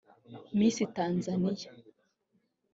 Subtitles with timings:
[0.57, 1.69] Miss Tanzania